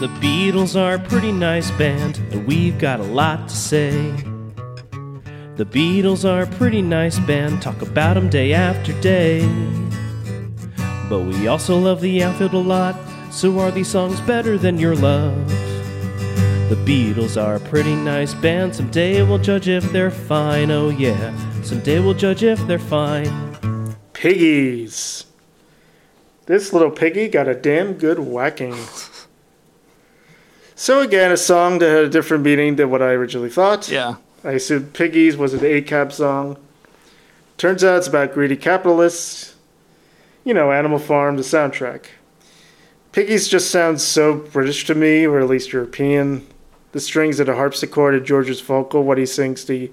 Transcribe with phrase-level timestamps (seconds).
[0.00, 3.90] The Beatles are a pretty nice band, and we've got a lot to say.
[5.56, 9.44] The Beatles are a pretty nice band, talk about 'em day after day.
[11.08, 12.94] But we also love the outfield a lot,
[13.32, 15.34] so are these songs better than your love?
[16.68, 21.32] The Beatles are a pretty nice band, someday we'll judge if they're fine, oh yeah,
[21.64, 23.96] someday we'll judge if they're fine.
[24.12, 25.24] Piggies.
[26.46, 28.76] This little piggy got a damn good whacking.
[30.78, 33.88] So again, a song that had a different meaning than what I originally thought.
[33.88, 34.14] Yeah.
[34.44, 36.56] I assumed Piggies was an ACAB song.
[37.56, 39.56] Turns out it's about greedy capitalists.
[40.44, 42.04] You know, Animal Farm, the soundtrack.
[43.10, 46.46] Piggies just sounds so British to me, or at least European.
[46.92, 49.90] The strings of the harpsichord and George's vocal, what he sings the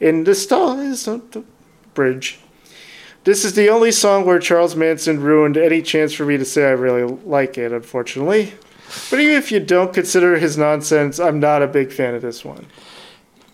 [0.00, 1.44] in the stall is the
[1.92, 2.40] bridge.
[3.24, 6.64] This is the only song where Charles Manson ruined any chance for me to say
[6.64, 8.54] I really like it, unfortunately.
[9.10, 12.44] But even if you don't consider his nonsense, I'm not a big fan of this
[12.44, 12.66] one.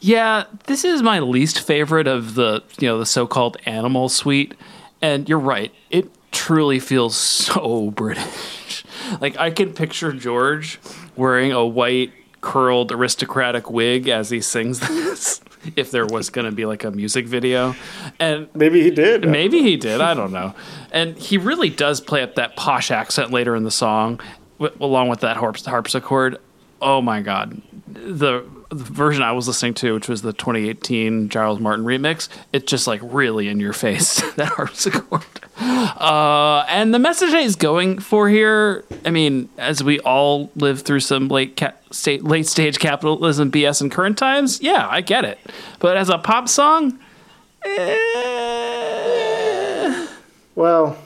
[0.00, 4.54] Yeah, this is my least favorite of the you know the so-called animal suite,
[5.00, 5.72] and you're right.
[5.90, 8.84] It truly feels so British.
[9.20, 10.78] like I can picture George
[11.16, 15.40] wearing a white curled aristocratic wig as he sings this.
[15.74, 17.74] if there was going to be like a music video,
[18.20, 19.28] and maybe he did.
[19.28, 20.00] Maybe he did.
[20.00, 20.54] I don't know.
[20.92, 24.20] And he really does play up that posh accent later in the song,
[24.58, 26.38] w- along with that harps- harpsichord.
[26.82, 31.58] Oh my god, the, the version I was listening to, which was the 2018 Giles
[31.58, 35.22] Martin remix, it's just like really in your face that harpsichord.
[35.58, 41.00] Uh, and the message he's going for here, I mean, as we all live through
[41.00, 45.38] some late ca- state, late stage capitalism BS in current times, yeah, I get it.
[45.78, 46.98] But as a pop song,
[47.64, 47.96] eh,
[50.54, 50.98] Well,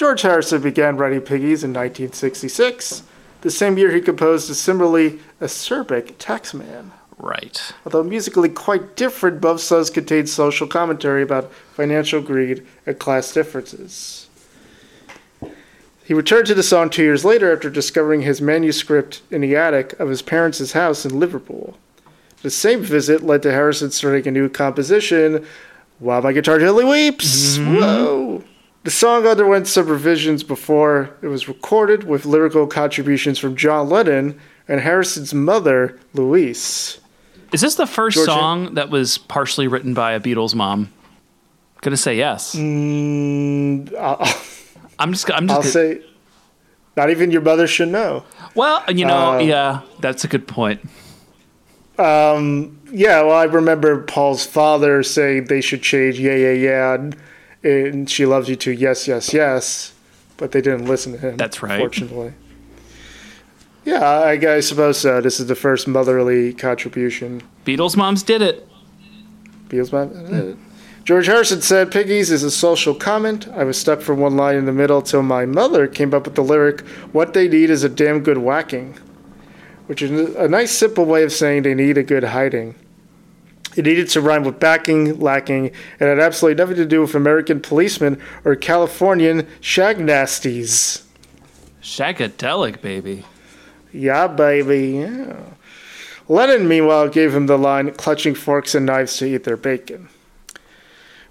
[0.00, 3.02] George Harrison began writing Piggies in 1966,
[3.42, 6.92] the same year he composed a similarly acerbic Taxman.
[7.18, 7.74] right.
[7.84, 14.30] Although musically quite different, both songs contain social commentary about financial greed and class differences.
[16.02, 20.00] He returned to the song two years later after discovering his manuscript in the attic
[20.00, 21.76] of his parents' house in Liverpool.
[22.40, 25.46] The same visit led to Harrison starting a new composition,
[25.98, 27.58] While My Guitar Gently Weeps.
[27.58, 27.76] Mm-hmm.
[27.76, 28.44] Whoa!
[28.82, 34.40] The song underwent some revisions before it was recorded with lyrical contributions from John Lennon
[34.68, 36.98] and Harrison's mother, Louise.
[37.52, 40.90] Is this the first Georgia- song that was partially written by a Beatles mom?
[41.82, 42.54] Gonna say yes.
[42.54, 43.92] Mm,
[44.98, 45.30] I'm just.
[45.30, 45.56] I'm just.
[45.56, 46.02] I'll gonna- say,
[46.96, 48.24] not even your mother should know.
[48.54, 50.80] well, you know, uh, yeah, that's a good point.
[51.98, 57.10] Um, yeah, well, I remember Paul's father saying they should change yeah, yeah, yeah,
[57.62, 59.92] and, she loves you too, yes, yes, yes,
[60.36, 61.36] but they didn't listen to him.
[61.36, 61.78] That's right.
[61.78, 62.32] Fortunately.
[63.84, 65.20] Yeah, I, I suppose so.
[65.20, 67.42] This is the first motherly contribution.
[67.64, 68.68] Beatles moms did it.
[69.68, 70.54] Beals my- uh,
[71.04, 73.48] George Harrison said, Piggies is a social comment.
[73.48, 76.34] I was stuck for one line in the middle till my mother came up with
[76.34, 76.82] the lyric,
[77.12, 78.98] What they need is a damn good whacking,
[79.86, 82.74] which is a nice simple way of saying they need a good hiding.
[83.76, 85.70] It needed to rhyme with backing, lacking,
[86.00, 91.04] and had absolutely nothing to do with American policemen or Californian shag nasties.
[91.80, 93.24] Shagadelic, baby.
[93.92, 95.36] Yeah, baby, yeah.
[96.28, 100.08] Lennon, meanwhile, gave him the line, clutching forks and knives to eat their bacon.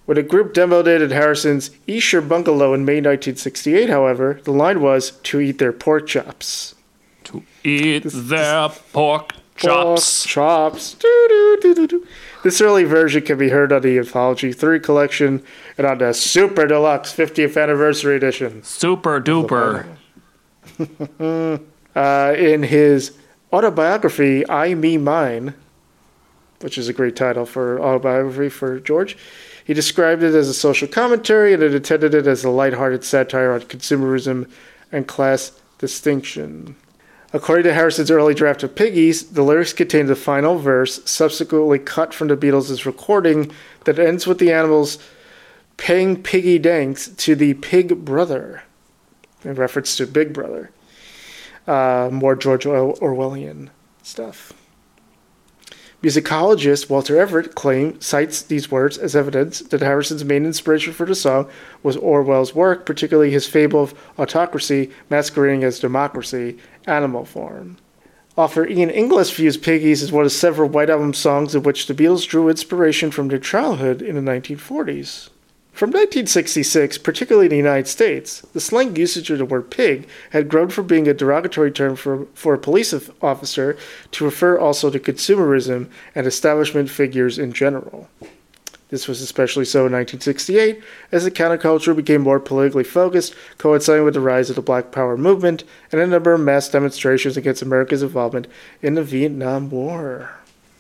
[0.06, 4.82] When a group demoed it at Harrison's Esher bungalow in May 1968, however, the line
[4.82, 6.74] was, to eat their pork chops.
[7.26, 10.24] To eat their pork chops.
[10.24, 10.96] Chops.
[12.44, 15.44] This early version can be heard on the Anthology 3 collection
[15.78, 18.64] and on the Super Deluxe 50th Anniversary Edition.
[18.64, 19.86] Super duper.
[21.96, 23.18] uh, in his
[23.52, 25.54] autobiography, I, Me, Mine,
[26.62, 29.18] which is a great title for autobiography for George,
[29.66, 33.54] he described it as a social commentary and it intended it as a lighthearted satire
[33.54, 34.50] on consumerism
[34.92, 36.76] and class distinction.
[37.32, 42.14] According to Harrison's early draft of Piggies, the lyrics contain the final verse, subsequently cut
[42.14, 43.52] from the Beatles' recording,
[43.86, 44.98] that ends with the animals
[45.78, 48.64] paying piggy thanks to the pig brother,
[49.44, 50.72] in reference to Big Brother
[51.70, 53.70] uh, more George Or- Orwellian
[54.02, 54.54] stuff.
[56.02, 61.14] Musicologist Walter Everett claim cites these words as evidence that Harrison's main inspiration for the
[61.14, 61.50] song
[61.84, 66.58] was Orwell's work, particularly his fable of autocracy masquerading as democracy,
[66.88, 67.76] Animal Farm.
[68.38, 71.94] Author Ian Inglis views Piggies as one of several White Album songs in which the
[71.94, 75.30] Beatles drew inspiration from their childhood in the 1940s.
[75.80, 80.50] From 1966, particularly in the United States, the slang usage of the word pig had
[80.50, 83.78] grown from being a derogatory term for, for a police officer
[84.12, 88.10] to refer also to consumerism and establishment figures in general.
[88.90, 90.84] This was especially so in 1968,
[91.14, 95.16] as the counterculture became more politically focused, coinciding with the rise of the Black Power
[95.16, 98.48] movement and a number of mass demonstrations against America's involvement
[98.82, 100.40] in the Vietnam War.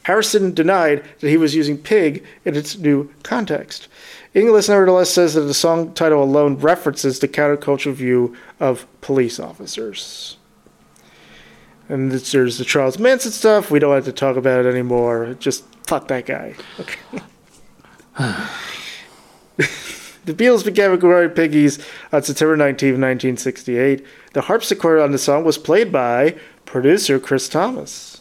[0.10, 3.88] Harrison denied that he was using pig in its new context.
[4.34, 10.38] Inglis nevertheless says that the song title alone references the countercultural view of police officers.
[11.88, 13.70] And there's the Charles Manson stuff.
[13.70, 15.36] We don't have to talk about it anymore.
[15.38, 16.56] Just fuck that guy.
[16.80, 17.00] Okay.
[20.26, 21.78] the Beatles began recording Piggies
[22.12, 24.04] on September 19, 1968.
[24.34, 26.36] The harpsichord on the song was played by
[26.66, 28.19] producer Chris Thomas.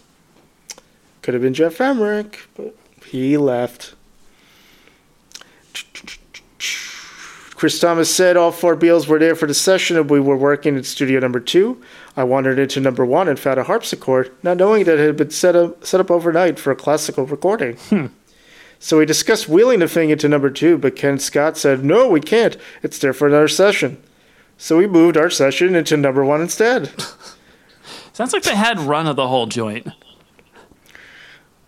[1.23, 2.77] Could have been Geoff Emerick, but
[3.07, 3.95] he left.
[7.59, 10.77] Chris Thomas said all four Beals were there for the session and we were working
[10.77, 11.83] in studio number two.
[12.17, 15.31] I wandered into number one and found a harpsichord, not knowing that it had been
[15.31, 17.77] set up, set up overnight for a classical recording.
[17.77, 18.07] Hmm.
[18.79, 22.21] So we discussed wheeling the thing into number two, but Ken Scott said, No, we
[22.21, 22.57] can't.
[22.83, 24.01] It's there for another session.
[24.57, 26.93] So we moved our session into number one instead.
[28.13, 29.89] Sounds like they had run of the whole joint.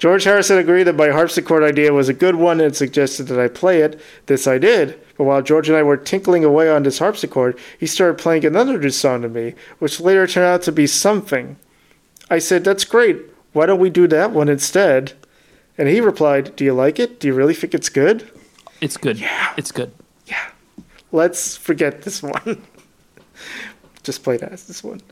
[0.00, 3.48] George Harrison agreed that my harpsichord idea was a good one and suggested that I
[3.48, 4.00] play it.
[4.26, 7.86] This I did, but while George and I were tinkling away on this harpsichord, he
[7.86, 11.56] started playing another new song to me, which later turned out to be something.
[12.30, 13.18] I said, That's great.
[13.52, 15.12] Why don't we do that one instead?
[15.76, 17.20] And he replied, Do you like it?
[17.20, 18.30] Do you really think it's good?
[18.80, 19.18] It's good.
[19.18, 19.52] Yeah.
[19.58, 19.92] It's good.
[20.24, 20.46] Yeah.
[21.12, 22.62] Let's forget this one.
[24.02, 25.02] Just play that this one.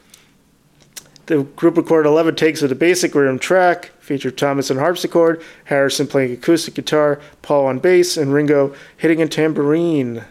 [1.29, 6.07] The group recorded 11 takes of the basic rhythm track, featured Thomas on harpsichord, Harrison
[6.07, 10.25] playing acoustic guitar, Paul on bass, and Ringo hitting a tambourine.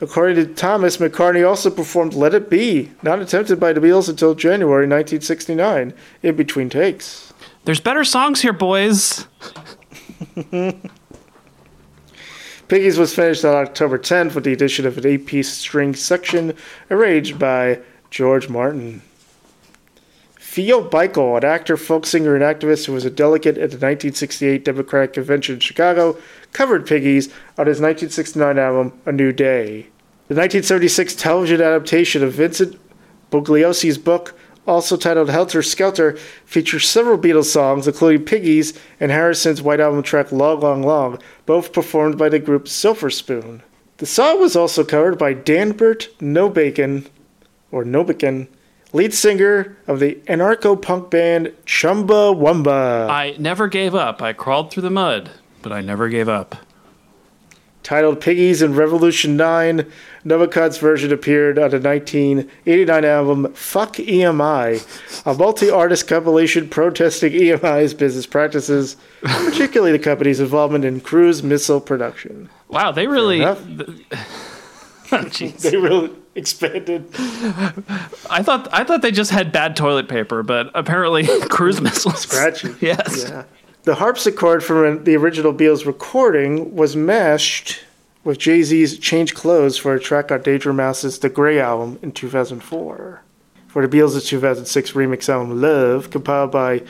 [0.00, 4.34] According to Thomas, McCartney also performed Let It Be, not attempted by the Beatles until
[4.34, 7.32] January 1969, in between takes.
[7.64, 9.28] There's better songs here, boys.
[12.66, 16.56] Piggies was finished on October 10th with the addition of an eight piece string section
[16.90, 17.78] arranged by
[18.10, 19.02] George Martin.
[20.56, 24.64] Theo Bikel, an actor, folk singer, and activist who was a delegate at the 1968
[24.64, 26.16] Democratic Convention in Chicago,
[26.54, 27.26] covered Piggies
[27.58, 29.82] on his 1969 album A New Day.
[30.28, 32.80] The 1976 television adaptation of Vincent
[33.30, 34.34] Bugliosi's book
[34.66, 36.16] also titled Helter Skelter,
[36.46, 41.74] features several Beatles songs, including Piggies and Harrison's White Album track Long, Long, Long, both
[41.74, 43.62] performed by the group Silver Spoon.
[43.98, 47.08] The song was also covered by Danbert Nobacon,
[47.70, 48.48] or Nobican,
[48.96, 53.10] lead singer of the anarcho punk band Chumbawamba.
[53.10, 54.22] I never gave up.
[54.22, 56.56] I crawled through the mud, but I never gave up.
[57.82, 59.86] Titled Piggies in Revolution 9,
[60.24, 67.94] Novakot's version appeared on the 1989 album Fuck EMI, a multi artist compilation protesting EMI's
[67.94, 72.48] business practices, particularly the company's involvement in cruise missile production.
[72.68, 73.44] Wow, they really.
[75.12, 77.08] Oh, they really expanded.
[78.30, 82.20] I thought I thought they just had bad toilet paper, but apparently cruise missiles.
[82.22, 82.74] Scratchy.
[82.80, 83.26] yes.
[83.28, 83.44] Yeah.
[83.84, 87.80] The harpsichord from the original Beatles recording was meshed
[88.24, 92.10] with Jay Z's Change Clothes for a track on Danger Mouse's The Grey album in
[92.10, 93.22] 2004.
[93.68, 96.82] For the Beatles' 2006 remix album Love, compiled by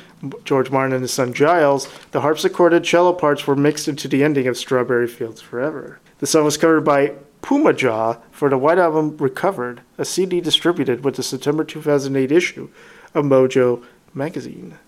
[0.44, 4.24] George Martin and his son Giles, the harpsichord and cello parts were mixed into the
[4.24, 5.98] ending of Strawberry Fields Forever.
[6.20, 7.12] The song was covered by
[7.42, 12.68] Pumajaw for the White Album Recovered, a CD distributed with the September 2008 issue
[13.14, 14.78] of Mojo magazine.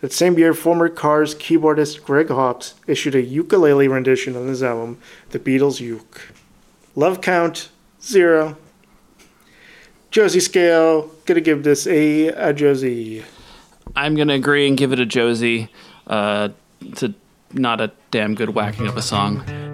[0.00, 4.98] That same year, former Cars keyboardist Greg Hawkes issued a ukulele rendition on his album,
[5.30, 6.32] The Beatles Uke.
[6.96, 7.68] Love count,
[8.02, 8.56] zero.
[10.10, 13.24] Josie scale, gonna give this a, a Josie.
[13.94, 15.68] I'm gonna agree and give it a Josie.
[16.06, 16.48] Uh,
[16.80, 17.14] it's a,
[17.52, 19.69] not a damn good whacking of a song.